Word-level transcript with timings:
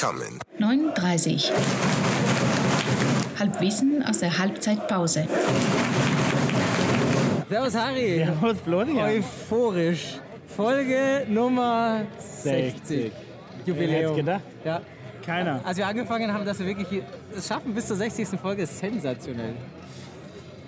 coming. 0.00 0.38
39. 0.58 1.50
Halbwissen 3.38 4.02
aus 4.04 4.18
der 4.20 4.38
Halbzeitpause. 4.38 5.26
Servus 7.48 7.74
Harry. 7.74 8.16
Servus 8.24 8.56
Florian. 8.64 8.98
Euphorisch. 8.98 10.18
Folge 10.56 11.24
Nummer 11.28 12.02
60. 12.18 12.44
Wer 12.44 12.62
hätte 12.70 13.12
Jubiläum. 13.66 14.16
gedacht? 14.16 14.42
Ja. 14.64 14.80
Keiner. 15.24 15.60
Als 15.64 15.76
wir 15.76 15.86
angefangen 15.86 16.32
haben, 16.32 16.44
dass 16.44 16.58
wir 16.58 16.66
wirklich 16.66 16.88
hier- 16.88 17.02
es 17.36 17.46
schaffen 17.46 17.74
bis 17.74 17.86
zur 17.86 17.96
60. 17.96 18.28
Folge, 18.40 18.62
ist 18.62 18.78
sensationell. 18.78 19.54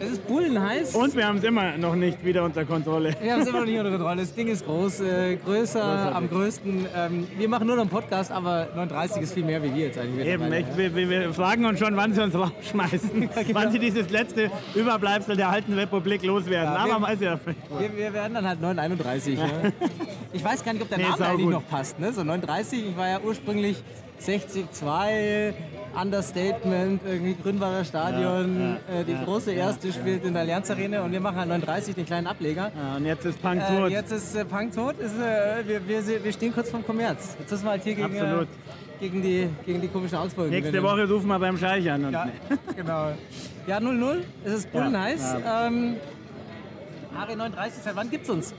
Es 0.02 0.12
ist 0.12 0.26
bullenheiß. 0.26 0.94
Und 0.94 1.14
wir 1.14 1.26
haben 1.26 1.36
es 1.36 1.44
immer 1.44 1.76
noch 1.76 1.94
nicht 1.94 2.24
wieder 2.24 2.42
unter 2.42 2.64
Kontrolle. 2.64 3.14
wir 3.20 3.32
haben 3.34 3.42
es 3.42 3.48
immer 3.48 3.58
noch 3.60 3.66
nicht 3.66 3.78
unter 3.78 3.90
Kontrolle. 3.90 4.22
Das 4.22 4.34
Ding 4.34 4.48
ist 4.48 4.64
groß, 4.64 5.00
äh, 5.00 5.36
größer, 5.36 5.78
Großartig. 5.78 6.16
am 6.16 6.28
größten. 6.30 6.86
Ähm, 6.96 7.26
wir 7.36 7.48
machen 7.50 7.66
nur 7.66 7.76
noch 7.76 7.82
einen 7.82 7.90
Podcast, 7.90 8.32
aber 8.32 8.68
39 8.74 9.22
ist 9.22 9.34
viel 9.34 9.44
mehr 9.44 9.62
wie 9.62 9.74
wir 9.74 9.86
jetzt 9.88 9.98
eigentlich. 9.98 10.26
Eben, 10.26 10.50
ich, 10.52 10.64
wir, 10.74 10.94
wir- 11.10 11.34
fragen 11.34 11.66
uns 11.66 11.78
schon, 11.78 11.94
wann 11.96 12.14
sie 12.14 12.22
uns 12.22 12.34
rausschmeißen. 12.34 13.10
genau. 13.20 13.30
Wann 13.52 13.72
sie 13.72 13.78
dieses 13.78 14.08
letzte 14.10 14.50
Überbleibsel 14.74 15.36
der 15.36 15.50
alten 15.50 15.74
Republik 15.74 16.22
loswerden. 16.24 16.72
Ja, 16.72 16.78
Aber 16.80 17.00
wir- 17.00 17.02
weiß 17.08 17.20
ja. 17.20 17.38
Wir, 17.78 17.96
wir 17.96 18.12
werden 18.14 18.34
dann 18.34 18.48
halt 18.48 18.60
931. 18.60 19.38
Ja. 19.38 19.44
Ich 20.32 20.44
weiß 20.44 20.64
gar 20.64 20.72
nicht, 20.72 20.82
ob 20.82 20.88
der 20.88 20.98
Nee, 20.98 21.08
Name 21.08 21.26
eigentlich 21.26 21.42
gut. 21.46 21.52
noch 21.54 21.66
passt. 21.68 21.98
Ne? 21.98 22.12
So 22.12 22.22
39, 22.22 22.90
ich 22.90 22.96
war 22.96 23.08
ja 23.08 23.20
ursprünglich 23.20 23.82
60-2, 24.24 25.52
Understatement, 25.94 27.00
irgendwie 27.06 27.34
Grünwalder 27.34 27.84
Stadion. 27.84 28.78
Ja, 28.88 29.00
äh, 29.00 29.04
die 29.04 29.16
große 29.24 29.52
erste 29.52 29.92
spielt 29.92 30.24
in 30.24 30.32
der 30.32 30.42
Allianz 30.42 30.70
Arena 30.70 31.02
und 31.02 31.12
wir 31.12 31.20
machen 31.20 31.36
halt 31.38 31.48
39, 31.48 31.94
den 31.94 32.06
kleinen 32.06 32.26
Ableger. 32.26 32.70
Ja, 32.76 32.96
und 32.96 33.04
jetzt 33.06 33.24
ist 33.24 33.40
Punk 33.42 33.60
Äh, 33.62 33.76
tot. 33.76 33.90
jetzt 33.90 34.12
ist 34.12 34.34
äh, 34.36 34.44
Punk 34.44 34.74
tot, 34.74 34.98
ist, 34.98 35.14
äh, 35.18 35.66
wir, 35.66 35.86
wir, 35.88 36.24
wir 36.24 36.32
stehen 36.32 36.52
kurz 36.54 36.70
vorm 36.70 36.84
Kommerz. 36.86 37.36
Jetzt 37.38 37.50
müssen 37.50 37.64
wir 37.64 37.70
halt 37.70 37.82
hier 37.82 37.94
gegen, 37.94 38.14
äh, 38.16 38.46
gegen, 39.00 39.22
die, 39.22 39.48
gegen 39.66 39.80
die 39.80 39.88
komischen 39.88 40.18
Augsburger 40.18 40.50
Nächste 40.50 40.72
gewinnen. 40.72 40.84
Woche 40.92 41.08
rufen 41.12 41.26
wir 41.28 41.38
beim 41.38 41.56
Scheich 41.58 41.90
an. 41.90 42.10
Ja, 42.12 42.28
genau. 42.76 43.08
Ja, 43.66 43.78
0-0. 43.78 44.18
Es 44.44 44.52
ist 44.54 44.72
bullenheiß. 44.72 45.36
Ja, 45.44 45.66
Ähm, 45.66 45.96
Harry 47.16 47.34
39, 47.36 47.82
seit 47.82 47.96
wann 47.96 48.10
gibt's 48.10 48.30
uns? 48.30 48.54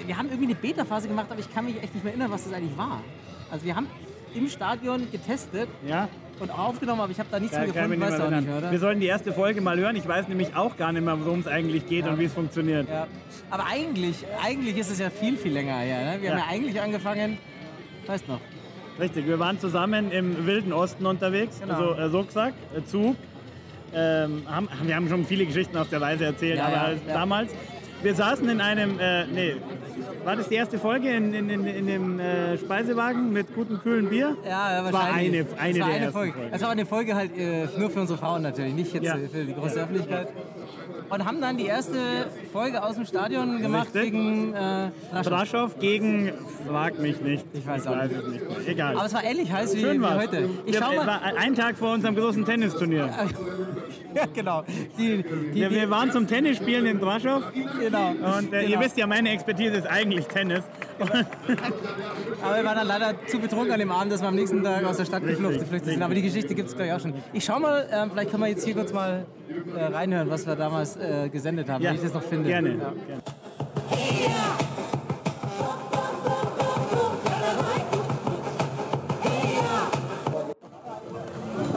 Wir 0.08 0.16
haben 0.16 0.26
irgendwie 0.30 0.46
eine 0.46 0.54
Beta-Phase 0.54 1.06
gemacht, 1.06 1.26
aber 1.30 1.38
ich 1.38 1.52
kann 1.54 1.66
mich 1.66 1.76
echt 1.82 1.92
nicht 1.94 2.02
mehr 2.02 2.14
erinnern, 2.14 2.30
was 2.30 2.44
das 2.44 2.52
eigentlich 2.54 2.76
war. 2.78 3.02
Also 3.50 3.64
wir 3.66 3.76
haben 3.76 3.86
im 4.34 4.48
Stadion 4.48 5.06
getestet 5.12 5.68
Ja? 5.86 6.08
und 6.40 6.50
aufgenommen, 6.50 7.00
aber 7.02 7.12
ich 7.12 7.18
habe 7.18 7.28
da 7.30 7.38
nichts 7.38 7.54
mehr 7.54 7.66
kann 7.68 7.90
mich 7.90 7.98
gefunden. 8.00 8.00
Weißt 8.00 8.18
mehr 8.18 8.28
du 8.30 8.36
nicht 8.36 8.48
mehr, 8.48 8.58
oder? 8.58 8.70
Wir 8.70 8.78
sollten 8.78 9.00
die 9.00 9.06
erste 9.06 9.32
Folge 9.34 9.60
mal 9.60 9.76
hören. 9.78 9.96
Ich 9.96 10.08
weiß 10.08 10.28
nämlich 10.28 10.56
auch 10.56 10.78
gar 10.78 10.92
nicht 10.92 11.04
mehr, 11.04 11.18
worum 11.22 11.40
es 11.40 11.46
eigentlich 11.46 11.86
geht 11.86 12.06
Ja. 12.06 12.12
und 12.12 12.18
wie 12.18 12.24
es 12.24 12.32
funktioniert. 12.32 12.88
Ja. 12.88 13.06
Aber 13.50 13.66
eigentlich, 13.66 14.24
eigentlich 14.42 14.78
ist 14.78 14.90
es 14.90 14.98
ja 14.98 15.10
viel, 15.10 15.36
viel 15.36 15.52
länger 15.52 15.76
her. 15.76 16.04
Ne? 16.16 16.22
Wir 16.22 16.30
haben 16.30 16.38
Ja. 16.38 16.44
ja 16.44 16.50
eigentlich 16.50 16.80
angefangen, 16.80 17.36
weißt 18.06 18.28
noch, 18.28 18.40
Richtig, 18.98 19.26
wir 19.28 19.38
waren 19.38 19.60
zusammen 19.60 20.10
im 20.10 20.46
wilden 20.46 20.72
Osten 20.72 21.04
unterwegs, 21.06 21.60
Genau. 21.60 21.92
also 21.92 22.18
Rucksack, 22.18 22.54
äh, 22.76 22.82
Zug. 22.84 23.14
Ähm, 23.94 24.42
haben, 24.50 24.68
wir 24.82 24.96
haben 24.96 25.08
schon 25.08 25.24
viele 25.24 25.46
Geschichten 25.46 25.76
auf 25.76 25.88
der 25.88 26.00
Weise 26.00 26.24
erzählt, 26.24 26.58
Ja, 26.58 26.64
aber 26.66 26.74
ja, 26.76 26.82
als 26.82 27.00
ja. 27.06 27.14
damals, 27.14 27.54
wir 28.02 28.14
saßen 28.14 28.48
in 28.48 28.60
einem, 28.60 28.98
äh, 28.98 29.26
nee, 29.28 29.56
war 30.28 30.36
das 30.36 30.50
die 30.50 30.56
erste 30.56 30.78
Folge 30.78 31.08
in, 31.08 31.32
in, 31.32 31.48
in, 31.48 31.64
in 31.66 31.86
dem 31.86 32.20
äh, 32.20 32.58
Speisewagen 32.58 33.32
mit 33.32 33.54
gutem, 33.54 33.80
kühlen 33.80 34.10
Bier? 34.10 34.36
Ja, 34.44 34.50
ja 34.50 34.82
Das 34.82 34.92
war 34.92 35.00
wahrscheinlich. 35.04 35.46
eine, 35.58 35.58
eine 35.58 35.78
das 35.78 35.88
war 35.88 35.94
eine 35.94 36.12
Folge. 36.12 36.32
Folgen. 36.34 36.50
Das 36.52 36.62
war 36.62 36.68
eine 36.70 36.84
Folge 36.86 37.14
halt 37.14 37.38
äh, 37.38 37.66
nur 37.78 37.88
für 37.88 38.00
unsere 38.00 38.18
Frauen 38.18 38.42
natürlich, 38.42 38.74
nicht 38.74 38.92
jetzt 38.92 39.04
Ja. 39.04 39.16
für 39.16 39.44
die 39.46 39.54
große 39.54 39.80
Öffentlichkeit. 39.80 40.28
Und 41.08 41.24
haben 41.24 41.40
dann 41.40 41.56
die 41.56 41.64
erste 41.64 41.96
Folge 42.52 42.82
aus 42.84 42.96
dem 42.96 43.06
Stadion 43.06 43.62
gemacht 43.62 43.86
Richtig. 43.94 44.12
gegen 44.12 44.52
äh, 44.52 44.90
Braschow. 45.10 45.30
Braschow 45.32 45.78
gegen, 45.78 46.32
frag 46.68 46.98
mich 46.98 47.22
nicht. 47.22 47.46
Ich 47.54 47.66
weiß 47.66 47.86
auch 47.86 47.96
nicht. 47.96 48.12
es 48.14 48.28
nicht. 48.28 48.68
Egal. 48.68 48.96
Aber 48.96 49.06
es 49.06 49.14
war 49.14 49.24
ähnlich 49.24 49.50
heiß 49.50 49.74
wie, 49.74 49.82
wie 49.98 50.04
heute. 50.04 50.50
Ich 50.66 50.74
Wir- 50.74 50.82
schau 50.82 50.90
es 50.90 50.96
mal. 50.98 51.06
war 51.06 51.22
ein 51.22 51.54
Tag 51.54 51.78
vor 51.78 51.94
unserem 51.94 52.14
großen 52.14 52.44
Tennisturnier. 52.44 53.08
Ja, 54.18 54.26
genau. 54.34 54.62
Die, 54.98 55.22
die, 55.22 55.54
Wir, 55.54 55.68
die, 55.68 55.74
wir 55.76 55.90
waren 55.90 56.10
zum 56.10 56.26
Tennisspielen 56.26 56.86
in 56.86 56.98
Braschow 56.98 57.42
genau. 57.80 58.10
und 58.10 58.52
äh, 58.52 58.62
ihr 58.62 58.68
Genau. 58.68 58.80
wisst 58.80 58.96
ja, 58.98 59.06
meine 59.06 59.30
Expertise 59.30 59.76
ist 59.76 59.86
eigentlich 59.86 60.26
Tennis. 60.26 60.62
Aber 60.98 62.56
wir 62.56 62.64
waren 62.64 62.76
dann 62.76 62.86
leider 62.86 63.14
zu 63.26 63.38
betrunken 63.38 63.72
an 63.72 63.78
dem 63.78 63.90
Abend, 63.90 64.12
dass 64.12 64.20
wir 64.20 64.28
am 64.28 64.34
nächsten 64.34 64.62
Tag 64.62 64.84
aus 64.84 64.96
der 64.96 65.04
Stadt 65.04 65.24
geflucht, 65.24 65.58
geflüchtet 65.60 65.90
sind. 65.92 66.02
Aber 66.02 66.14
die 66.14 66.22
Geschichte 66.22 66.54
gibt 66.54 66.68
es 66.68 66.76
gleich 66.76 66.92
auch 66.92 67.00
schon. 67.00 67.14
Ich 67.32 67.44
schau 67.44 67.58
mal, 67.60 67.86
ähm, 67.92 68.10
vielleicht 68.10 68.30
können 68.30 68.42
wir 68.42 68.48
jetzt 68.48 68.64
hier 68.64 68.74
kurz 68.74 68.92
mal 68.92 69.26
äh, 69.76 69.84
reinhören, 69.84 70.28
was 70.30 70.46
wir 70.46 70.56
damals 70.56 70.96
äh, 70.96 71.28
gesendet 71.28 71.68
haben, 71.68 71.84
wenn 71.84 71.94
ich 71.94 72.02
das 72.02 72.14
noch 72.14 72.22
finde. 72.22 72.48
Gerne. 72.48 72.70
Ja. 72.70 72.74
gerne. 72.76 73.22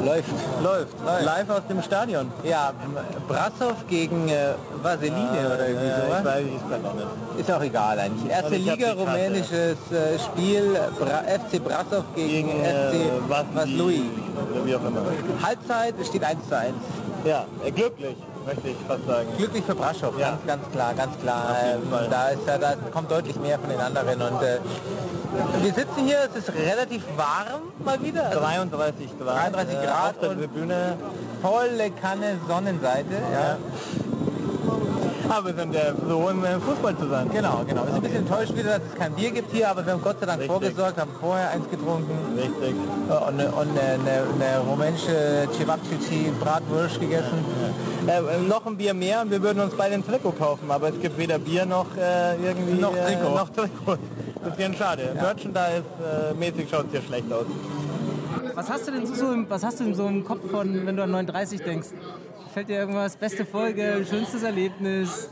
Läuft. 0.05 0.50
Läuft. 0.63 0.93
Live 1.23 1.49
aus 1.49 1.61
dem 1.69 1.81
Stadion. 1.81 2.31
Ja, 2.43 2.71
Brassow 3.27 3.73
gegen 3.87 4.29
äh, 4.29 4.53
Vaseline 4.81 5.45
oder 5.53 5.67
irgendwie 5.67 5.87
sowas. 5.89 6.19
Ich 6.19 6.25
weiß 6.25 6.43
ich 6.45 6.85
auch 6.85 6.93
nicht. 6.93 7.39
Ist 7.39 7.51
auch 7.51 7.61
egal 7.61 7.99
eigentlich. 7.99 8.31
Erste 8.31 8.55
Liga 8.55 8.93
rumänisches 8.93 9.77
äh, 9.91 10.19
Spiel, 10.19 10.77
Bra 10.99 11.23
FC 11.27 11.63
Brassow 11.63 12.03
gegen, 12.15 12.49
FC 12.63 13.29
Vaslui. 13.29 14.03
Wie 14.65 14.75
auch 14.75 14.85
immer. 14.85 15.01
Halbzeit 15.43 15.95
steht 16.07 16.23
1 16.23 16.47
zu 16.47 16.57
1. 16.57 16.73
Ja, 17.25 17.45
äh, 17.63 17.71
glücklich, 17.71 18.15
möchte 18.45 18.69
ich 18.69 18.77
fast 18.87 19.05
sagen. 19.05 19.27
Glücklich 19.37 19.63
für 19.63 19.75
Braschow, 19.75 20.17
Ja. 20.17 20.29
ganz, 20.29 20.45
ganz 20.47 20.71
klar, 20.71 20.93
ganz 20.95 21.17
klar. 21.21 21.55
Ähm, 21.63 21.81
da, 22.09 22.29
ist, 22.29 22.47
ja- 22.47 22.57
da 22.57 22.73
kommt 22.91 23.11
deutlich 23.11 23.35
mehr 23.39 23.59
von 23.59 23.69
den 23.69 23.79
anderen. 23.79 24.19
Und 24.21 24.41
äh, 24.41 24.57
wir 25.61 25.73
sitzen 25.73 26.05
hier, 26.05 26.17
es 26.29 26.35
ist 26.35 26.53
relativ 26.53 27.03
warm 27.15 27.61
mal 27.83 28.01
wieder. 28.01 28.27
Also 28.27 28.39
33 28.39 29.19
Grad. 29.19 29.53
33 29.53 29.75
äh, 29.77 29.85
Grad 29.85 30.09
auf 30.09 30.19
der 30.19 30.37
Tribüne. 30.37 30.97
volle 31.41 31.91
Kanne 31.91 32.37
Sonnenseite. 32.47 33.15
Ja. 33.31 33.57
Aber 35.29 35.47
wir 35.47 35.53
sind 35.55 35.73
ja 35.73 35.93
froh, 35.95 36.27
im 36.27 36.43
äh, 36.43 36.59
Fußball 36.59 36.97
zu 36.97 37.07
sein. 37.07 37.29
Genau, 37.31 37.63
genau. 37.65 37.83
Wir 37.85 37.93
sind 37.93 37.95
ein 37.95 38.01
bisschen 38.01 38.17
enttäuscht 38.17 38.53
wieder, 38.53 38.79
dass 38.79 38.89
es 38.91 38.99
kein 38.99 39.13
Bier 39.13 39.31
gibt 39.31 39.53
hier, 39.53 39.69
aber 39.69 39.85
wir 39.85 39.93
haben 39.93 40.01
Gott 40.01 40.19
sei 40.19 40.25
Dank 40.25 40.41
Richtig. 40.41 40.51
vorgesorgt, 40.51 40.99
haben 40.99 41.11
vorher 41.21 41.51
eins 41.51 41.69
getrunken 41.69 42.11
Richtig. 42.35 42.75
äh, 43.09 43.13
und 43.13 43.39
eine, 43.39 43.51
und 43.51 43.69
eine, 43.79 44.23
eine, 44.33 44.59
rumänische 44.67 45.47
Cevapcici 45.57 46.33
Bratwurst 46.41 46.99
gegessen. 46.99 47.45
Äh, 48.07 48.17
äh, 48.17 48.41
noch 48.45 48.65
ein 48.65 48.75
Bier 48.75 48.93
mehr 48.93 49.21
und 49.21 49.31
wir 49.31 49.41
würden 49.41 49.61
uns 49.61 49.73
beide 49.73 49.95
ein 49.95 50.05
Trikot 50.05 50.33
kaufen, 50.33 50.69
aber 50.69 50.89
es 50.89 50.99
gibt 50.99 51.17
weder 51.17 51.39
Bier 51.39 51.65
noch 51.65 51.85
äh, 51.97 52.35
irgendwie 52.35 52.81
Noch 52.81 52.91
Trikot. 52.91 53.27
Äh, 53.27 53.35
noch 53.35 53.49
Trikot. 53.49 53.97
Das 54.43 54.53
ist 54.53 54.59
ganz 54.59 54.77
schade. 54.77 55.11
Merchandise 55.13 55.83
äh, 56.31 56.33
mäßig 56.33 56.69
schaut 56.69 56.85
es 56.87 56.91
hier 56.91 57.01
schlecht 57.01 57.31
aus. 57.31 57.45
Was 58.55 58.69
hast 58.69 58.87
du 58.87 58.91
denn 58.91 59.05
so 59.05 59.31
im, 59.31 59.49
was 59.49 59.63
hast 59.63 59.79
du 59.79 59.83
denn 59.85 59.93
so 59.95 60.07
im 60.07 60.23
Kopf 60.25 60.49
von, 60.49 60.85
wenn 60.85 60.95
du 60.95 61.03
an 61.03 61.11
39 61.11 61.61
denkst? 61.61 61.89
Fällt 62.53 62.67
dir 62.67 62.79
irgendwas? 62.79 63.15
Beste 63.15 63.45
Folge, 63.45 64.05
schönstes 64.09 64.43
Erlebnis? 64.43 65.29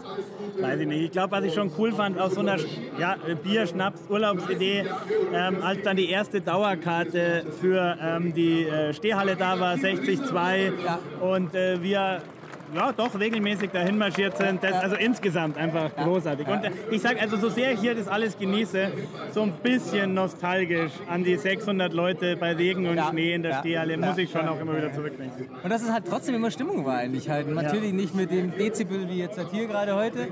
Weiß 0.61 0.79
ich 0.79 0.87
nicht. 0.87 1.01
Ich 1.03 1.11
glaube, 1.11 1.31
was 1.31 1.43
ich 1.43 1.53
schon 1.53 1.69
cool 1.77 1.91
fand 1.91 2.17
aus 2.17 2.35
so 2.35 2.39
einer 2.39 2.55
ja, 2.97 3.17
Bier, 3.43 3.67
Schnaps, 3.67 4.01
Urlaubsidee, 4.09 4.85
ähm, 5.33 5.61
als 5.61 5.81
dann 5.83 5.97
die 5.97 6.09
erste 6.09 6.39
Dauerkarte 6.39 7.45
für 7.59 7.97
ähm, 8.01 8.33
die 8.33 8.63
äh, 8.63 8.93
Stehhalle 8.93 9.35
da 9.35 9.59
war, 9.59 9.75
60-2 9.75 10.71
Ja. 10.85 10.99
und 11.19 11.53
äh, 11.55 11.81
wir 11.83 12.21
ja, 12.75 12.91
doch 12.91 13.17
regelmäßig 13.19 13.71
dahin 13.71 13.97
marschiert 13.97 14.37
sind. 14.37 14.63
Das. 14.63 14.73
Also 14.73 14.95
insgesamt 14.95 15.57
einfach 15.57 15.95
großartig. 15.95 16.47
Und 16.47 16.61
ich 16.91 17.01
sage 17.01 17.19
also, 17.21 17.37
so 17.37 17.49
sehr 17.49 17.71
ich 17.73 17.79
hier 17.79 17.95
das 17.95 18.07
alles 18.07 18.37
genieße, 18.37 18.91
so 19.31 19.41
ein 19.43 19.53
bisschen 19.63 20.13
nostalgisch 20.13 20.91
an 21.09 21.23
die 21.23 21.35
600 21.35 21.93
Leute 21.93 22.35
bei 22.37 22.53
Regen 22.53 22.87
und 22.87 22.95
Ja. 22.97 23.09
Schnee 23.09 23.33
in 23.33 23.43
der 23.43 23.51
Ja. 23.51 23.59
Stehhalle, 23.59 23.93
Ja. 23.93 24.05
muss 24.07 24.17
ich 24.17 24.31
schon 24.31 24.45
Ja. 24.45 24.51
auch 24.51 24.59
immer 24.59 24.75
wieder 24.77 24.93
zurückdenken. 24.93 25.47
Und 25.63 25.69
dass 25.69 25.81
es 25.81 25.91
halt 25.91 26.03
trotzdem 26.09 26.35
immer 26.35 26.51
Stimmung 26.51 26.85
war 26.85 26.97
eigentlich 26.97 27.29
halt. 27.29 27.47
Natürlich 27.49 27.93
nicht 27.93 28.13
mit 28.15 28.31
dem 28.31 28.51
Dezibel 28.57 29.07
wie 29.09 29.19
jetzt 29.19 29.37
halt 29.37 29.49
hier 29.51 29.67
gerade 29.67 29.95
heute, 29.95 30.27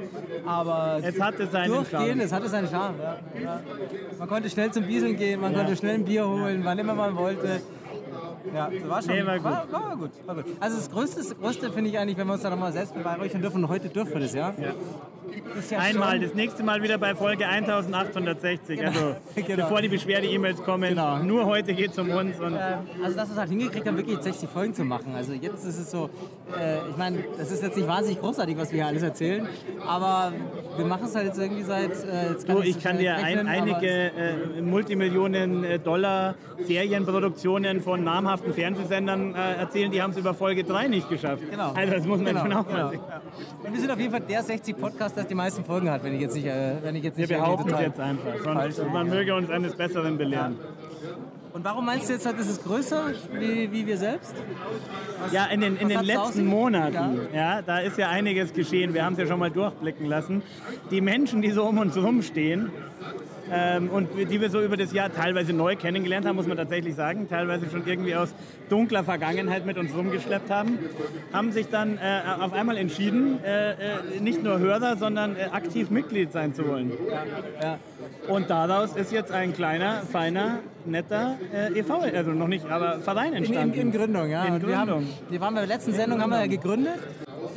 aber 0.45 0.99
Es 1.03 1.19
hatte 1.19 1.47
seinen 1.47 1.71
durchgehend, 1.73 2.07
Charme. 2.07 2.21
es 2.21 2.31
hatte 2.31 2.49
seinen 2.49 2.67
Charme. 2.69 2.95
Ja. 2.99 3.17
Ja. 3.43 3.59
Man 4.19 4.27
konnte 4.27 4.49
schnell 4.49 4.71
zum 4.71 4.83
Bieseln 4.83 5.15
gehen, 5.17 5.41
man 5.41 5.53
konnte 5.53 5.75
schnell 5.75 5.95
ein 5.95 6.05
Bier 6.05 6.27
holen, 6.27 6.61
wann 6.63 6.77
immer 6.79 6.93
man 6.93 7.15
wollte. 7.15 7.61
Ja, 8.53 8.69
war 8.87 9.01
schon. 9.01 9.11
Nee, 9.13 9.25
war 9.25 9.35
gut. 9.37 9.43
War, 9.45 9.71
war 9.71 9.95
gut, 9.97 10.11
war 10.25 10.35
gut. 10.35 10.45
Also 10.59 10.77
das 10.77 10.89
Größte, 10.91 11.17
das 11.19 11.37
Größte 11.37 11.71
finde 11.71 11.89
ich 11.89 11.97
eigentlich, 11.99 12.17
wenn 12.17 12.27
wir 12.27 12.33
uns 12.33 12.43
da 12.43 12.49
nochmal 12.49 12.71
selbst 12.71 12.93
beweihräuchern 12.95 13.41
dürfen, 13.41 13.63
und 13.63 13.69
heute 13.69 13.89
dürfen 13.89 14.13
wir 14.13 14.21
das, 14.21 14.33
ja? 14.33 14.53
Ist 15.59 15.71
ja 15.71 15.79
Einmal, 15.79 16.19
das 16.19 16.33
nächste 16.33 16.63
Mal 16.63 16.81
wieder 16.81 16.97
bei 16.97 17.13
Folge 17.13 17.45
1860. 17.47 18.85
Also 18.85 19.15
Genau. 19.35 19.63
bevor 19.63 19.81
die 19.81 19.89
Beschwerde-E-Mails 19.89 20.63
kommen, 20.63 20.89
Genau. 20.89 21.17
nur 21.19 21.45
heute 21.45 21.73
geht 21.73 21.91
es 21.91 21.99
um 21.99 22.09
uns. 22.09 22.39
Und 22.39 22.53
Ähm, 22.53 22.59
also 23.03 23.17
dass 23.17 23.27
wir 23.29 23.33
es 23.33 23.37
halt 23.39 23.49
hingekriegt 23.49 23.85
haben, 23.87 23.97
wirklich 23.97 24.15
jetzt 24.15 24.23
60 24.23 24.49
Folgen 24.49 24.73
zu 24.73 24.83
machen. 24.85 25.13
Also 25.15 25.33
jetzt 25.33 25.65
ist 25.65 25.77
es 25.79 25.91
so, 25.91 26.09
äh, 26.57 26.77
ich 26.89 26.97
meine, 26.97 27.17
das 27.37 27.51
ist 27.51 27.61
jetzt 27.61 27.75
nicht 27.75 27.87
wahnsinnig 27.87 28.19
großartig, 28.21 28.57
was 28.57 28.71
wir 28.71 28.77
hier 28.77 28.87
alles 28.87 29.03
erzählen, 29.03 29.47
aber 29.85 30.31
wir 30.77 30.85
machen 30.85 31.05
es 31.05 31.15
halt 31.15 31.25
jetzt 31.27 31.39
irgendwie 31.39 31.63
seit... 31.63 31.91
Äh, 31.91 32.29
jetzt 32.31 32.47
Du, 32.49 32.53
nicht 32.59 32.67
ich 32.69 32.75
so 32.75 32.81
kann 32.81 32.97
dir 32.97 33.15
ein, 33.15 33.47
einige 33.47 33.87
äh, 33.87 34.61
Multimillionen 34.61 35.63
äh, 35.65 35.77
Dollar 35.79 36.35
Serienproduktionen 36.65 37.81
von 37.81 38.03
namhaften 38.03 38.36
Fernsehsendern 38.41 39.35
äh, 39.35 39.55
erzählen, 39.55 39.91
die 39.91 40.01
haben 40.01 40.11
es 40.11 40.17
über 40.17 40.33
Folge 40.33 40.63
3 40.63 40.87
nicht 40.87 41.09
geschafft. 41.09 41.43
Genau. 41.49 41.71
Also 41.73 41.93
das 41.93 42.05
muss 42.05 42.17
man 42.19 42.27
Genau, 42.27 42.41
schon 42.41 42.53
auch 42.53 42.67
genau. 42.67 42.83
mal 42.83 42.89
sehen. 42.91 43.01
Und 43.63 43.73
wir 43.73 43.79
sind 43.79 43.91
auf 43.91 43.99
jeden 43.99 44.11
Fall 44.11 44.21
der 44.21 44.43
60 44.43 44.77
Podcast, 44.77 45.17
der 45.17 45.23
die 45.23 45.35
meisten 45.35 45.63
Folgen 45.63 45.89
hat, 45.89 46.03
wenn 46.03 46.13
ich 46.13 46.21
jetzt 46.21 46.35
nicht... 46.35 46.45
Äh, 46.45 46.75
wenn 46.83 46.95
ich 46.95 47.03
jetzt 47.03 47.17
Wir 47.17 47.27
nicht 47.27 47.31
irgendwie 47.31 47.51
behaupten 47.51 47.73
es 47.73 47.79
jetzt 47.81 47.99
einfach. 47.99 48.33
Sonst, 48.43 48.93
man 48.93 49.09
möge 49.09 49.35
uns 49.35 49.49
eines 49.49 49.75
Besseren 49.75 50.17
belehren. 50.17 50.57
Und 51.53 51.63
warum 51.63 51.85
meinst 51.85 52.07
du 52.07 52.13
jetzt, 52.13 52.25
ist 52.25 52.49
es 52.49 52.63
größer 52.63 53.13
wie, 53.39 53.71
wie 53.71 53.87
wir 53.87 53.97
selbst? 53.97 54.35
Ja, 55.31 55.45
in 55.45 55.61
den, 55.61 55.75
in 55.77 55.89
Was 55.89 55.97
den 55.97 56.05
letzten? 56.05 56.45
Monaten, 56.45 57.21
ja. 57.33 57.63
da 57.63 57.79
ist 57.79 57.97
ja 57.97 58.09
einiges 58.09 58.53
geschehen. 58.53 58.93
Wir 58.93 59.03
haben 59.03 59.13
es 59.13 59.19
ja 59.19 59.25
schon 59.25 59.39
mal 59.39 59.49
durchblicken 59.49 60.05
lassen. 60.05 60.43
Die 60.91 61.01
Menschen, 61.01 61.41
die 61.41 61.49
so 61.49 61.63
um 61.63 61.79
uns 61.79 61.97
rumstehen 61.97 62.71
ähm, 63.51 63.89
und 63.89 64.09
die 64.29 64.41
wir 64.41 64.49
so 64.49 64.61
über 64.61 64.77
das 64.77 64.93
Jahr 64.93 65.11
teilweise 65.11 65.53
neu 65.53 65.75
kennengelernt 65.75 66.25
haben, 66.25 66.35
muss 66.35 66.47
man 66.47 66.57
tatsächlich 66.57 66.95
sagen, 66.95 67.27
teilweise 67.29 67.69
schon 67.69 67.85
irgendwie 67.85 68.15
aus 68.15 68.33
dunkler 68.69 69.03
Vergangenheit 69.03 69.65
mit 69.65 69.77
uns 69.77 69.95
rumgeschleppt 69.95 70.49
haben, 70.49 70.77
haben 71.33 71.51
sich 71.51 71.67
dann 71.69 71.97
äh, 71.97 72.21
auf 72.41 72.53
einmal 72.53 72.77
entschieden, 72.77 73.43
äh, 73.43 73.71
äh, 73.71 73.75
nicht 74.19 74.43
nur 74.43 74.59
Hörer, 74.59 74.97
sondern 74.97 75.35
äh, 75.35 75.45
aktiv 75.51 75.89
Mitglied 75.89 76.31
sein 76.31 76.53
zu 76.53 76.67
wollen. 76.67 76.91
Ja. 77.61 77.77
Und 78.27 78.49
daraus 78.49 78.95
ist 78.95 79.11
jetzt 79.11 79.31
ein 79.31 79.53
kleiner, 79.53 80.01
feiner, 80.11 80.59
netter 80.85 81.37
äh, 81.53 81.79
EV, 81.79 81.91
also 82.13 82.31
noch 82.31 82.47
nicht, 82.47 82.69
aber 82.69 82.99
Verein 82.99 83.27
In, 83.27 83.33
in, 83.33 83.43
entstanden. 83.45 83.79
in 83.79 83.91
Gründung, 83.91 84.29
ja. 84.29 84.45
In 84.45 84.53
Und 84.55 84.67
Wir, 84.67 84.77
haben, 84.77 84.89
Gründung. 84.89 85.09
wir 85.29 85.41
waren 85.41 85.53
bei 85.53 85.61
der 85.61 85.69
letzten 85.69 85.93
Sendung, 85.93 86.21
haben 86.21 86.29
wir 86.29 86.39
ja 86.41 86.47
gegründet. 86.47 86.99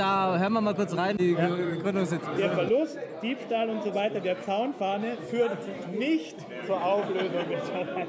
Da 0.01 0.39
hören 0.39 0.55
wir 0.55 0.63
mal 0.63 0.75
kurz 0.75 0.97
rein, 0.97 1.15
die 1.19 1.33
ja. 1.33 1.47
Gründungssitzung. 1.83 2.35
Der 2.39 2.51
Verlust, 2.53 2.97
Diebstahl 3.23 3.69
und 3.69 3.83
so 3.83 3.95
weiter 3.95 4.19
der 4.21 4.41
Zaunfahne 4.41 5.19
führt 5.29 5.59
nicht 5.93 6.37
zur 6.67 6.83
Auflösung 6.83 7.47
des 7.51 7.69
Vereins. 7.69 8.09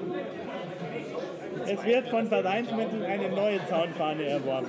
Es 1.68 1.84
wird 1.84 2.08
von 2.08 2.28
Vereinsmitteln 2.28 3.04
eine 3.04 3.28
neue 3.28 3.60
Zaunfahne 3.68 4.24
erworben. 4.24 4.68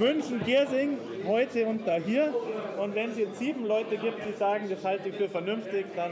München, 0.00 0.40
Giersing, 0.44 0.98
heute 1.24 1.66
und 1.66 1.86
da 1.86 1.94
hier. 1.94 2.34
Und 2.82 2.96
wenn 2.96 3.12
es 3.12 3.18
jetzt 3.18 3.38
sieben 3.38 3.64
Leute 3.64 3.98
gibt, 3.98 4.26
die 4.26 4.32
sagen, 4.32 4.68
das 4.68 4.84
halte 4.84 5.10
ich 5.10 5.14
für 5.14 5.28
vernünftig, 5.28 5.86
dann 5.94 6.10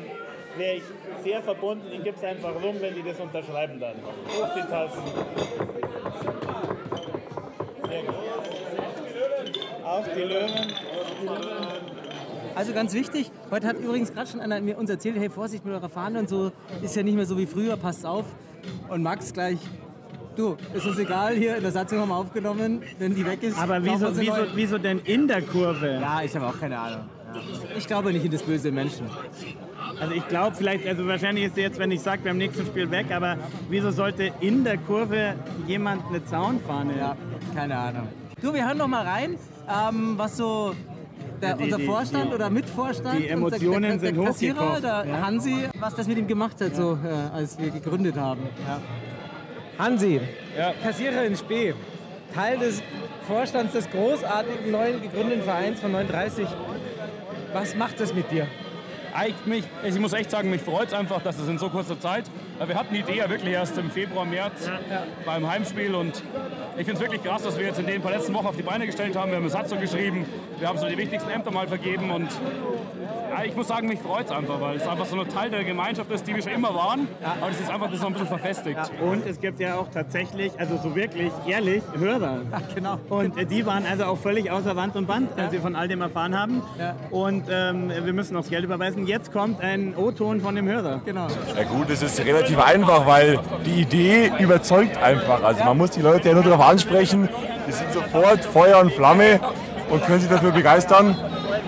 wäre 0.57 0.77
ich 0.77 0.85
sehr 1.25 1.43
verbunden. 1.43 1.87
Ich 1.91 2.05
gebe 2.05 2.17
es 2.17 2.23
einfach 2.23 2.55
rum, 2.63 2.77
wenn 2.79 2.95
die 2.95 3.03
das 3.03 3.19
unterschreiben 3.19 3.81
dann. 3.81 3.97
Hoch 4.29 4.55
die 4.55 4.61
Tassen. 4.61 5.03
Sehr 7.89 8.03
gut. 8.03 8.56
Auf 9.87 10.05
die 10.13 10.23
Löwen. 10.23 10.73
Also 12.57 12.73
ganz 12.73 12.93
wichtig, 12.93 13.31
heute 13.53 13.69
hat 13.69 13.79
übrigens 13.79 14.13
gerade 14.13 14.29
schon 14.29 14.41
einer 14.41 14.61
mir 14.61 14.77
uns 14.79 14.91
erzählt, 14.91 15.17
hey 15.17 15.31
Vorsicht 15.31 15.65
mit 15.65 15.73
eurer 15.75 15.89
Fahne 15.89 16.19
und 16.19 16.29
so, 16.29 16.51
ist 16.83 16.97
ja 16.97 17.05
nicht 17.05 17.15
mehr 17.15 17.25
so 17.25 17.39
wie 17.39 17.47
früher, 17.47 17.77
passt 17.77 18.05
auf. 18.05 18.25
Und 18.89 19.05
Max 19.05 19.33
gleich, 19.33 19.59
du, 20.35 20.57
ist 20.75 20.85
uns 20.87 20.99
egal, 20.99 21.37
hier 21.37 21.57
in 21.57 21.63
der 21.63 21.71
Satzung 21.71 22.01
haben 22.01 22.09
wir 22.09 22.17
aufgenommen, 22.17 22.83
wenn 22.99 23.15
die 23.15 23.25
weg 23.25 23.45
ist. 23.45 23.57
Aber 23.59 23.85
wir 23.85 23.93
wieso, 23.93 24.19
wieso, 24.19 24.47
wieso 24.55 24.79
denn 24.79 24.99
in 25.01 25.29
der 25.29 25.43
Kurve? 25.43 26.01
Ja, 26.01 26.21
ich 26.21 26.35
habe 26.35 26.47
auch 26.49 26.59
keine 26.59 26.79
Ahnung. 26.79 27.09
Ja. 27.33 27.41
Ich 27.79 27.87
glaube 27.87 28.13
nicht 28.13 28.25
in 28.25 28.33
das 28.33 28.43
böse 28.43 28.73
Menschen. 28.73 29.09
Also 30.01 30.15
ich 30.15 30.27
glaube 30.27 30.57
vielleicht, 30.57 30.85
also 30.85 31.07
wahrscheinlich 31.07 31.45
ist 31.45 31.57
jetzt, 31.57 31.79
wenn 31.79 31.93
ich 31.93 32.01
sage, 32.01 32.23
beim 32.25 32.39
nächsten 32.39 32.67
Spiel 32.67 32.91
weg, 32.91 33.13
aber 33.13 33.37
wieso 33.69 33.93
sollte 33.93 34.33
in 34.41 34.65
der 34.65 34.79
Kurve 34.79 35.35
jemand 35.69 36.07
eine 36.09 36.25
Zaunfahne? 36.25 36.99
Ja, 36.99 37.17
keine 37.55 37.79
Ahnung. 37.79 38.09
Du, 38.43 38.53
wir 38.53 38.67
hören 38.67 38.79
noch 38.79 38.89
mal 38.89 39.07
rein, 39.07 39.37
ähm, 39.69 40.15
was 40.17 40.37
so 40.37 40.75
der, 41.41 41.55
die- 41.55 41.65
unser 41.65 41.81
Vorstand 41.81 42.31
die- 42.31 42.35
oder 42.35 42.51
Mitvorstand 42.51 43.19
die 43.19 43.29
Emotionen 43.29 43.83
der, 43.83 43.91
der, 43.91 44.01
sind 44.01 44.17
der 44.17 44.25
Kassierer, 44.25 44.61
hochgekocht, 44.61 44.85
der 44.85 45.05
ja. 45.07 45.21
Hansi, 45.27 45.57
was 45.79 45.95
das 45.95 46.07
mit 46.09 46.19
ihm 46.19 46.27
gemacht 46.27 46.61
hat, 46.61 46.75
so 46.75 46.93
äh, 47.05 47.35
als 47.37 47.59
wir 47.59 47.71
gegründet 47.71 48.17
haben. 48.17 48.41
Hansi, 49.79 50.21
Kassierer 50.83 51.25
in 51.25 51.37
Spee, 51.37 51.75
Teil 52.35 52.59
des 52.59 52.83
Vorstands 53.27 53.73
des 53.73 53.91
großartigen 53.91 54.71
neuen 54.71 55.03
gegründeten 55.03 55.43
Vereins 55.43 55.81
von 55.81 55.93
39. 55.93 56.47
Was 57.53 57.75
macht 57.77 58.01
das 58.01 58.15
mit 58.15 58.31
dir? 58.31 58.47
Ich, 59.25 59.47
mich, 59.47 59.65
ich 59.83 59.99
muss 59.99 60.13
echt 60.13 60.31
sagen, 60.31 60.51
mich 60.51 60.61
freut 60.61 60.89
es 60.89 60.95
einfach, 60.95 61.23
dass 61.23 61.39
es 61.39 61.49
in 61.49 61.59
so 61.59 61.71
kurzer 61.71 61.99
Zeit. 61.99 62.25
Wir 62.65 62.75
hatten 62.75 62.93
die 62.93 63.01
Idee 63.01 63.17
ja 63.17 63.31
wirklich 63.31 63.53
erst 63.53 63.79
im 63.79 63.91
Februar, 63.91 64.27
März 64.27 64.71
beim 65.25 65.49
Heimspiel 65.49 65.95
und 65.95 66.23
ich 66.77 66.85
finde 66.85 66.95
es 66.95 67.01
wirklich 67.01 67.23
krass, 67.23 67.43
dass 67.43 67.59
wir 67.59 67.65
jetzt 67.65 67.79
in 67.79 67.87
den 67.87 68.03
paar 68.03 68.13
letzten 68.13 68.35
Wochen 68.35 68.47
auf 68.47 68.57
die 68.57 68.63
Beine 68.63 68.85
gestellt 68.85 69.17
haben. 69.17 69.31
Wir 69.31 69.37
haben 69.37 69.45
eine 69.45 69.51
Satzung 69.51 69.81
geschrieben, 69.81 70.27
wir 70.59 70.69
haben 70.69 70.79
so 70.79 70.87
die 70.87 70.99
wichtigsten 70.99 71.31
Ämter 71.31 71.51
mal 71.51 71.67
vergeben 71.67 72.11
und 72.11 72.29
ja, 73.26 73.26
ich 73.45 73.55
muss 73.57 73.69
sagen, 73.69 73.89
mich 73.89 74.01
freut 74.01 74.27
es 74.27 74.33
einfach, 74.33 74.61
weil 74.61 74.77
es 74.77 74.87
einfach 74.87 75.07
so 75.07 75.21
ein 75.21 75.29
Teil 75.29 75.51
der 75.51 75.65
Gemeinschaft 75.65 76.11
ist, 76.11 76.27
die 76.27 76.35
wir 76.35 76.43
schon 76.43 76.53
immer 76.53 76.75
waren, 76.75 77.09
aber 77.23 77.51
es 77.51 77.61
ist 77.61 77.71
einfach 77.71 77.87
das 77.87 77.97
ist 77.97 78.01
noch 78.01 78.09
ein 78.09 78.13
bisschen 78.13 78.29
verfestigt. 78.29 78.81
Und 79.01 79.27
es 79.27 79.41
gibt 79.41 79.61
ja 79.61 79.77
auch 79.77 79.89
tatsächlich, 79.93 80.53
also 80.59 80.79
so 80.83 80.95
wirklich 80.95 81.33
ehrlich, 81.47 81.83
Hörer. 81.99 82.41
genau. 82.75 82.99
Und 83.09 83.37
äh, 83.39 83.47
die 83.47 83.67
waren 83.67 83.85
also 83.87 84.05
auch 84.05 84.19
völlig 84.19 84.51
außer 84.51 84.77
Rand 84.77 84.97
und 84.97 85.07
Band, 85.07 85.39
als 85.39 85.53
sie 85.53 85.59
von 85.59 85.77
all 85.77 85.89
dem 85.89 86.01
erfahren 86.01 86.39
haben. 86.39 86.63
Ja. 86.79 86.95
Und 87.11 87.45
ähm, 87.51 87.91
wir 87.91 88.13
müssen 88.13 88.35
noch 88.35 88.43
das 88.43 88.51
Geld 88.51 88.65
überweisen. 88.65 89.07
Jetzt 89.07 89.33
kommt 89.33 89.61
ein 89.61 89.95
O-Ton 89.97 90.41
von 90.41 90.55
dem 90.55 90.67
Hörer. 90.67 91.01
Genau. 91.05 91.27
Ja 91.57 91.65
gut, 91.65 91.91
es 91.91 92.03
ist 92.03 92.25
relativ 92.25 92.59
einfach, 92.59 93.07
weil 93.07 93.39
die 93.65 93.83
Idee 93.83 94.33
überzeugt 94.39 94.97
einfach. 95.03 95.43
Also 95.43 95.65
man 95.65 95.77
muss 95.77 95.91
die 95.91 96.03
Leute 96.03 96.29
ja 96.29 96.35
nur 96.35 96.43
darauf 96.43 96.67
ansprechen, 96.67 97.29
die 97.67 97.73
sind 97.73 97.93
sofort 97.93 98.45
Feuer 98.45 98.81
und 98.81 98.93
Flamme 98.93 99.41
und 99.91 100.03
können 100.05 100.21
sich 100.21 100.31
dafür 100.31 100.53
begeistern 100.53 101.17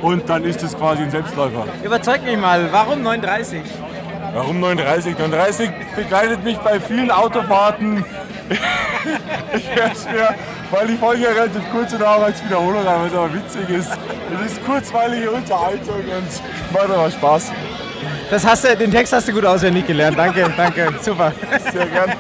und 0.03 0.29
dann 0.29 0.45
ist 0.45 0.63
es 0.63 0.77
quasi 0.77 1.03
ein 1.03 1.11
Selbstläufer. 1.11 1.67
Überzeug 1.83 2.23
mich 2.25 2.37
mal, 2.37 2.69
warum 2.73 3.03
39? 3.03 3.63
Warum 4.35 4.61
39? 4.61 5.19
39 5.19 5.71
begleitet 5.97 6.45
mich 6.45 6.59
bei 6.59 6.79
vielen 6.79 7.11
Autofahrten. 7.11 8.05
ich 9.55 9.75
höre 9.75 9.93
es 9.93 10.05
mir, 10.05 10.35
weil 10.71 10.87
die 10.87 10.97
Folge 10.97 11.23
ja 11.23 11.31
relativ 11.31 11.63
kurz 11.73 11.93
und 11.93 12.03
auch 12.03 12.23
als 12.23 12.45
Wiederholung, 12.45 12.87
aber 12.87 13.07
es 13.07 13.15
aber 13.15 13.33
witzig 13.35 13.69
ist. 13.71 13.91
Es 13.91 14.53
ist 14.53 14.65
kurzweilige 14.65 15.31
Unterhaltung 15.31 15.97
und 15.97 16.73
macht 16.73 16.91
aber 16.91 17.11
Spaß. 17.11 17.53
Das 18.31 18.45
hast 18.45 18.65
du, 18.65 18.77
den 18.77 18.91
Text 18.91 19.13
hast 19.13 19.29
du 19.29 19.33
gut 19.33 19.45
auswendig 19.45 19.87
gelernt. 19.87 20.19
Danke, 20.19 20.53
danke, 20.57 20.93
super. 21.01 21.33
Sehr 21.73 21.87
gern. 21.87 22.13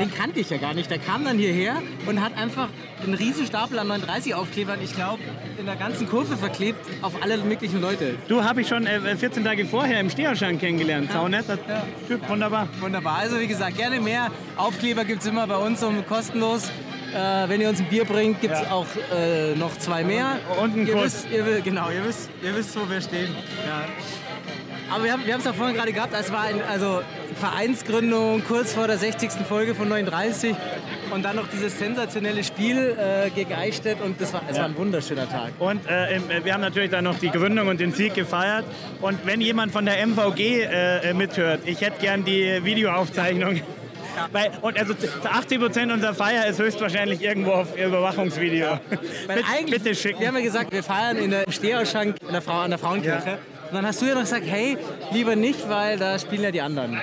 Den 0.00 0.12
kannte 0.14 0.40
ich 0.40 0.48
ja 0.48 0.56
gar 0.56 0.72
nicht. 0.72 0.90
Der 0.90 0.98
kam 0.98 1.24
dann 1.24 1.36
hierher 1.38 1.82
und 2.06 2.22
hat 2.22 2.36
einfach 2.36 2.68
einen 3.02 3.14
riesen 3.14 3.46
Stapel 3.46 3.78
an 3.78 3.88
39 3.88 4.34
Aufklebern, 4.34 4.78
ich 4.82 4.94
glaube, 4.94 5.22
in 5.58 5.66
der 5.66 5.76
ganzen 5.76 6.08
Kurve 6.08 6.36
verklebt 6.36 6.78
auf 7.02 7.22
alle 7.22 7.36
möglichen 7.38 7.80
Leute. 7.80 8.14
Du 8.26 8.42
habe 8.42 8.62
ich 8.62 8.68
schon 8.68 8.86
äh, 8.86 9.16
14 9.16 9.44
Tage 9.44 9.66
vorher 9.66 10.00
im 10.00 10.08
Steherschein 10.10 10.58
kennengelernt. 10.58 11.12
Saunetter 11.12 11.58
Ja. 11.68 11.82
Typ, 12.08 12.28
wunderbar. 12.28 12.68
Wunderbar. 12.80 13.18
Also 13.18 13.38
wie 13.38 13.46
gesagt, 13.46 13.76
gerne 13.76 14.00
mehr. 14.00 14.28
Aufkleber 14.56 15.04
gibt 15.04 15.20
es 15.22 15.28
immer 15.28 15.46
bei 15.46 15.56
uns 15.56 15.82
um 15.82 16.04
kostenlos. 16.06 16.70
Äh, 17.12 17.48
wenn 17.48 17.60
ihr 17.60 17.68
uns 17.68 17.80
ein 17.80 17.86
Bier 17.86 18.04
bringt, 18.04 18.40
gibt 18.40 18.54
es 18.54 18.70
auch 18.70 18.86
äh, 19.14 19.54
noch 19.56 19.76
zwei 19.78 20.04
mehr. 20.04 20.38
Und 20.62 20.74
einen 20.74 20.86
ihr 20.86 20.94
Kuss. 20.94 21.04
wisst, 21.04 21.26
ihr, 21.30 21.60
Genau, 21.60 21.90
ihr 21.90 22.04
wisst, 22.04 22.30
ihr 22.42 22.56
wisst, 22.56 22.74
wo 22.80 22.88
wir 22.88 23.00
stehen. 23.00 23.34
Ja. 23.66 23.84
Aber 24.94 25.04
wir 25.04 25.12
haben 25.12 25.22
es 25.38 25.44
ja 25.44 25.52
vorhin 25.52 25.76
gerade 25.76 25.92
gehabt, 25.92 26.14
es 26.18 26.32
war 26.32 26.42
ein, 26.42 26.62
also 26.62 27.02
Vereinsgründung 27.40 28.42
kurz 28.46 28.72
vor 28.74 28.86
der 28.86 28.98
60. 28.98 29.30
Folge 29.48 29.74
von 29.74 29.88
39 29.88 30.54
und 31.10 31.24
dann 31.24 31.36
noch 31.36 31.48
dieses 31.48 31.78
sensationelle 31.78 32.44
Spiel 32.44 32.96
äh, 32.98 33.30
gegen 33.30 33.52
Eichstätt 33.54 34.00
und 34.00 34.20
das 34.20 34.32
war, 34.32 34.42
es 34.48 34.56
war 34.58 34.66
ein 34.66 34.76
wunderschöner 34.76 35.28
Tag. 35.28 35.52
Und 35.58 35.80
äh, 35.88 36.16
äh, 36.16 36.20
wir 36.44 36.54
haben 36.54 36.60
natürlich 36.60 36.90
dann 36.90 37.04
noch 37.04 37.18
die 37.18 37.30
Gründung 37.30 37.68
und 37.68 37.80
den 37.80 37.92
Sieg 37.92 38.14
gefeiert. 38.14 38.64
Und 39.00 39.26
wenn 39.26 39.40
jemand 39.40 39.72
von 39.72 39.84
der 39.86 40.06
MVG 40.06 40.38
äh, 40.38 41.10
äh, 41.10 41.14
mithört, 41.14 41.62
ich 41.64 41.80
hätte 41.80 42.00
gern 42.00 42.24
die 42.24 42.62
Videoaufzeichnung. 42.64 43.60
Weil, 44.32 44.50
und 44.60 44.78
also 44.78 44.92
zu 44.92 45.08
80 45.24 45.58
Prozent 45.60 45.92
unserer 45.92 46.14
Feier 46.14 46.46
ist 46.46 46.58
höchstwahrscheinlich 46.60 47.22
irgendwo 47.22 47.52
auf 47.52 47.76
Überwachungsvideo. 47.76 48.78
Weil 49.26 49.36
Bitte- 49.36 49.48
eigentlich, 49.50 49.82
Bitte 49.82 49.94
schicken. 49.94 50.20
wir 50.20 50.28
haben 50.28 50.36
ja 50.36 50.42
gesagt, 50.42 50.72
wir 50.72 50.82
feiern 50.82 51.16
in 51.16 51.30
der 51.30 51.44
Steherschank 51.48 52.16
an 52.26 52.32
der 52.70 52.78
Frauenkirche. 52.78 53.38
Und 53.70 53.76
dann 53.76 53.86
hast 53.86 54.02
du 54.02 54.06
ja 54.06 54.14
noch 54.14 54.22
gesagt, 54.22 54.46
hey, 54.46 54.76
lieber 55.12 55.36
nicht, 55.36 55.68
weil 55.68 55.96
da 55.96 56.18
spielen 56.18 56.42
ja 56.42 56.50
die 56.50 56.60
anderen. 56.60 57.00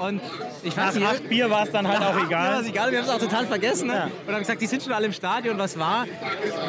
Und 0.00 0.20
ich 0.62 0.76
weiß 0.76 0.86
Nach 0.86 0.94
nicht, 0.94 1.06
acht 1.06 1.28
Bier 1.28 1.48
war 1.48 1.64
es 1.64 1.70
dann 1.70 1.86
halt 1.86 2.02
auch 2.02 2.26
egal. 2.26 2.54
War 2.54 2.60
es 2.60 2.68
egal, 2.68 2.90
wir 2.90 2.98
haben 2.98 3.06
es 3.06 3.12
auch 3.12 3.18
total 3.18 3.46
vergessen. 3.46 3.86
Ne? 3.86 3.94
Ja. 3.94 4.10
Und 4.26 4.34
haben 4.34 4.40
gesagt, 4.40 4.60
die 4.60 4.66
sind 4.66 4.82
schon 4.82 4.92
alle 4.92 5.06
im 5.06 5.12
Stadion. 5.12 5.58
Was 5.58 5.78
war? 5.78 6.06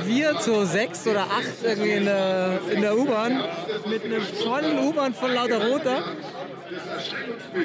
Wir 0.06 0.38
zu 0.38 0.66
sechs 0.66 1.08
oder 1.08 1.22
acht 1.24 1.64
irgendwie 1.64 1.92
in 1.94 2.06
der, 2.06 2.60
in 2.72 2.82
der 2.82 2.96
U-Bahn 2.96 3.44
mit 3.88 4.06
einem 4.06 4.22
vollen 4.22 4.80
U-Bahn 4.86 5.14
von 5.14 5.34
lauter 5.34 5.66
Roter. 5.66 6.04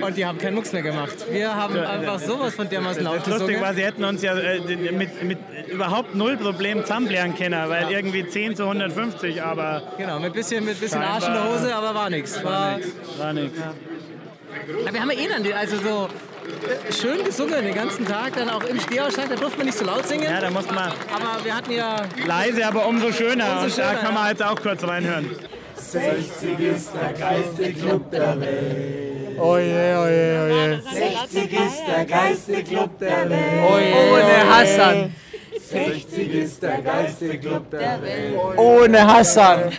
Und 0.00 0.16
die 0.16 0.26
haben 0.26 0.38
keinen 0.38 0.54
Mucks 0.54 0.72
mehr 0.72 0.82
gemacht. 0.82 1.14
Wir 1.30 1.54
haben 1.54 1.76
einfach 1.78 2.18
sowas 2.18 2.54
von 2.54 2.68
dermaßen 2.68 3.02
laut 3.02 3.18
Das 3.18 3.26
Lustige 3.26 3.46
gesungen. 3.46 3.62
war, 3.62 3.74
sie 3.74 3.84
hätten 3.84 4.04
uns 4.04 4.22
ja 4.22 4.36
äh, 4.36 4.60
mit, 4.92 5.22
mit 5.22 5.38
überhaupt 5.68 6.14
null 6.14 6.36
Problem 6.36 6.82
zusammenlernen 6.82 7.36
können, 7.36 7.68
weil 7.68 7.90
irgendwie 7.90 8.26
10 8.26 8.56
zu 8.56 8.64
150, 8.64 9.42
aber 9.42 9.82
Genau, 9.98 10.18
mit 10.18 10.32
bisschen, 10.32 10.64
mit 10.64 10.80
bisschen 10.80 11.02
Arsch 11.02 11.26
in 11.26 11.32
der 11.32 11.52
Hose, 11.52 11.74
aber 11.74 11.94
war 11.94 12.10
nichts. 12.10 12.42
War, 12.42 12.78
war 13.18 13.32
nichts. 13.32 13.58
Ja, 13.58 14.92
wir 14.92 15.00
haben 15.00 15.10
ja 15.10 15.18
eh 15.18 15.28
dann, 15.28 15.52
also 15.52 15.76
so 15.76 16.08
äh, 16.08 16.92
schön 16.92 17.24
gesungen 17.24 17.64
den 17.64 17.74
ganzen 17.74 18.06
Tag, 18.06 18.34
dann 18.36 18.48
auch 18.48 18.64
im 18.64 18.80
Stehausschlag, 18.80 19.28
da 19.28 19.36
durfte 19.36 19.58
man 19.58 19.66
nicht 19.66 19.78
so 19.78 19.84
laut 19.84 20.06
singen. 20.06 20.24
Ja, 20.24 20.40
da 20.40 20.50
muss 20.50 20.66
man 20.66 20.78
Aber 20.78 21.44
wir 21.44 21.54
hatten 21.54 21.72
ja 21.72 22.02
leise, 22.26 22.66
aber 22.66 22.86
umso 22.86 23.12
schöner. 23.12 23.52
Umso 23.52 23.64
und 23.64 23.72
schöner, 23.72 23.92
da 23.92 23.94
kann 23.94 24.14
ja. 24.14 24.20
man 24.20 24.30
jetzt 24.30 24.42
auch 24.42 24.60
kurz 24.60 24.82
reinhören. 24.84 25.30
60 25.78 26.58
ist 26.60 26.90
der 26.94 27.12
geilste 27.12 27.72
Club 27.72 28.10
der 28.10 28.40
Welt. 28.40 29.38
Oje, 29.38 29.98
oje, 29.98 30.42
oje. 30.42 30.80
60 30.92 31.52
ist 31.52 31.82
der 31.86 32.04
geilste 32.04 32.64
Club 32.64 32.98
der 32.98 33.30
Welt. 33.30 33.62
ohne 33.70 34.54
Hassan. 34.56 35.14
60 35.58 36.34
ist 36.34 36.62
der 36.62 36.82
geilste 36.82 37.38
Club 37.38 37.70
der 37.70 38.02
Welt. 38.02 38.38
Ohne 38.56 39.06
Hassan. 39.06 39.72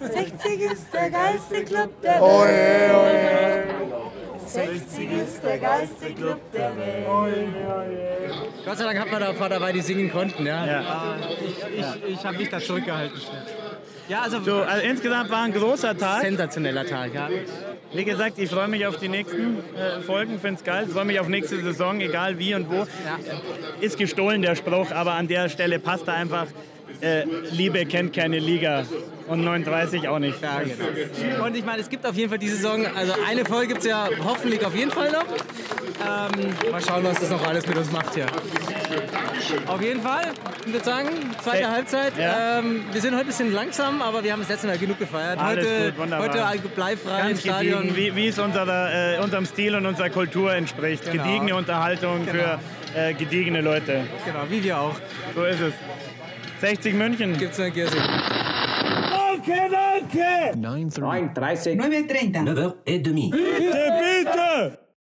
60 0.00 0.60
ist 0.60 0.94
der 0.94 1.10
geilste 1.10 1.64
Club 1.64 1.90
der 2.02 2.20
Welt. 2.20 3.66
60 4.46 5.12
ist 5.12 5.42
der 5.42 5.58
geilste 5.58 6.14
Club 6.14 6.40
der 6.52 6.76
Welt. 6.76 7.06
Gott 8.64 8.78
sei 8.78 8.84
Dank 8.84 8.98
hat 8.98 9.10
man 9.10 9.20
da 9.20 9.28
ein 9.30 9.36
paar 9.36 9.48
dabei, 9.48 9.72
die 9.72 9.80
singen 9.80 10.10
konnten. 10.10 10.46
Ja. 10.46 10.66
Ja. 10.66 11.16
Ich, 11.40 11.78
ich, 11.78 12.14
ich 12.14 12.24
habe 12.24 12.36
mich 12.36 12.48
da 12.48 12.60
zurückgehalten. 12.60 13.20
Ja, 14.12 14.20
also, 14.20 14.42
So, 14.42 14.56
also 14.56 14.86
insgesamt 14.86 15.30
war 15.30 15.44
ein 15.44 15.54
großer 15.54 15.96
Tag. 15.96 16.20
sensationeller 16.20 16.84
Tag. 16.84 17.14
Ja. 17.14 17.30
Wie 17.94 18.04
gesagt, 18.04 18.38
ich 18.38 18.50
freue 18.50 18.68
mich 18.68 18.84
auf 18.86 18.98
die 18.98 19.08
nächsten 19.08 19.56
äh, 19.74 20.02
Folgen, 20.02 20.38
finde 20.38 20.58
es 20.58 20.64
geil. 20.64 20.84
Ich 20.86 20.92
freue 20.92 21.06
mich 21.06 21.18
auf 21.18 21.28
nächste 21.28 21.58
Saison, 21.62 21.98
egal 21.98 22.38
wie 22.38 22.54
und 22.54 22.70
wo. 22.70 22.86
Ist 23.80 23.96
gestohlen 23.96 24.42
der 24.42 24.54
Spruch, 24.54 24.90
aber 24.90 25.14
an 25.14 25.28
der 25.28 25.48
Stelle 25.48 25.78
passt 25.78 26.08
er 26.08 26.14
einfach. 26.14 26.46
Äh, 27.00 27.24
Liebe 27.52 27.86
kennt 27.86 28.14
keine 28.14 28.38
Liga 28.38 28.84
und 29.28 29.42
39 29.44 30.06
auch 30.08 30.18
nicht. 30.18 30.42
Ja, 30.42 30.60
genau. 30.60 31.46
Und 31.46 31.56
ich 31.56 31.64
meine, 31.64 31.80
es 31.80 31.88
gibt 31.88 32.04
auf 32.04 32.14
jeden 32.14 32.28
Fall 32.28 32.38
diese 32.38 32.56
Saison, 32.56 32.84
also 32.94 33.14
eine 33.26 33.46
Folge 33.46 33.68
gibt 33.68 33.80
es 33.80 33.86
ja 33.86 34.10
hoffentlich 34.22 34.62
auf 34.66 34.74
jeden 34.74 34.90
Fall 34.90 35.10
noch. 35.10 35.24
Ähm, 35.24 36.70
mal 36.70 36.82
schauen, 36.82 37.02
was 37.02 37.18
das 37.18 37.30
noch 37.30 37.46
alles 37.46 37.66
mit 37.66 37.78
uns 37.78 37.90
macht 37.90 38.14
hier. 38.14 38.26
Auf 39.66 39.80
jeden 39.82 40.00
Fall, 40.02 40.32
ich 40.66 40.72
würde 40.72 40.84
sagen, 40.84 41.08
zweite 41.42 41.58
Hey. 41.58 41.64
Halbzeit. 41.64 42.16
Ja. 42.18 42.58
Ähm, 42.58 42.84
wir 42.92 43.00
sind 43.00 43.12
heute 43.12 43.22
ein 43.24 43.26
bisschen 43.26 43.52
langsam, 43.52 44.02
aber 44.02 44.22
wir 44.22 44.32
haben 44.32 44.40
das 44.40 44.48
letzte 44.48 44.66
Mal 44.66 44.78
genug 44.78 44.98
gefeiert. 44.98 45.38
Alles 45.38 45.66
heute, 45.66 45.92
gut, 45.92 46.18
heute 46.18 46.68
bleifrei 46.74 47.30
im 47.30 47.36
Stadion. 47.38 47.82
gediegen, 47.88 47.96
wie, 47.96 48.16
wie 48.16 48.28
es 48.28 48.38
unserer, 48.38 49.16
äh, 49.16 49.18
unserem 49.18 49.46
Stil 49.46 49.74
und 49.74 49.86
unserer 49.86 50.10
Kultur 50.10 50.54
entspricht. 50.54 51.10
Genau. 51.10 51.24
Gediegene 51.24 51.54
Unterhaltung 51.56 52.26
für 52.26 52.58
äh, 52.94 53.14
gediegene 53.14 53.60
Leute. 53.60 54.04
Genau, 54.24 54.44
wie 54.48 54.62
wir 54.62 54.78
auch. 54.78 54.94
So 55.34 55.44
ist 55.44 55.60
es. 55.60 55.72
60 56.60 56.94
München. 56.94 57.36
Gibt's 57.38 57.58
eine 57.58 57.72
Giersing. 57.72 58.00
Danke, 58.00 59.60
danke! 59.70 60.58
9h30. 60.58 61.76
9h30. 61.76 62.84
9h30. 62.86 63.30
Bitte, 63.32 63.92
bitte! 63.98 64.78